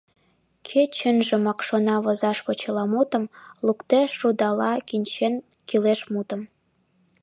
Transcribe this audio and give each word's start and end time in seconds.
Кӧ 0.67 0.81
чынжымак 0.95 1.59
шона 1.67 1.95
возаш 2.05 2.37
почеламутым, 2.45 3.23
луктеш 3.65 4.11
рудала 4.21 4.71
кӱнчен 4.87 5.33
кӱлеш 5.67 6.01
мутым. 6.11 6.41